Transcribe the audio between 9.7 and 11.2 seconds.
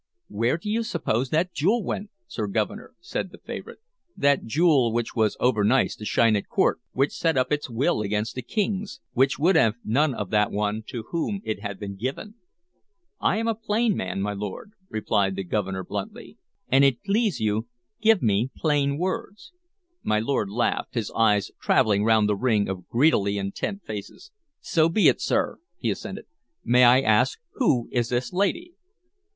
none of that one to